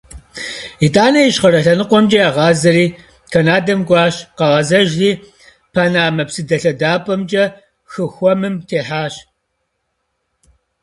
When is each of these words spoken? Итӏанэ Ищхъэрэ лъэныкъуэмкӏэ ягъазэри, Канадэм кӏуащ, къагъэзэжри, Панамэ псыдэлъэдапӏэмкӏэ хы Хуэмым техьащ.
Итӏанэ 0.85 1.19
Ищхъэрэ 1.29 1.59
лъэныкъуэмкӏэ 1.65 2.17
ягъазэри, 2.27 2.87
Канадэм 3.31 3.81
кӏуащ, 3.87 4.15
къагъэзэжри, 4.37 5.11
Панамэ 5.73 6.23
псыдэлъэдапӏэмкӏэ 6.27 7.45
хы 7.91 8.03
Хуэмым 8.13 8.55
техьащ. 8.67 9.13